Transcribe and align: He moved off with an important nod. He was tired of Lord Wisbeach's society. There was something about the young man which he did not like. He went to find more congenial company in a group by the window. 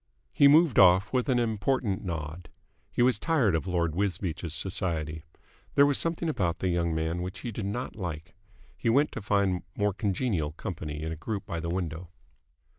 He 0.33 0.47
moved 0.47 0.79
off 0.79 1.13
with 1.13 1.29
an 1.29 1.37
important 1.37 2.03
nod. 2.03 2.49
He 2.91 3.03
was 3.03 3.19
tired 3.19 3.53
of 3.53 3.67
Lord 3.67 3.93
Wisbeach's 3.93 4.55
society. 4.55 5.25
There 5.75 5.85
was 5.85 5.99
something 5.99 6.27
about 6.27 6.57
the 6.57 6.69
young 6.69 6.95
man 6.95 7.21
which 7.21 7.41
he 7.41 7.51
did 7.51 7.67
not 7.67 7.95
like. 7.95 8.33
He 8.75 8.89
went 8.89 9.11
to 9.11 9.21
find 9.21 9.61
more 9.77 9.93
congenial 9.93 10.53
company 10.53 11.03
in 11.03 11.11
a 11.11 11.15
group 11.15 11.45
by 11.45 11.59
the 11.59 11.69
window. 11.69 12.09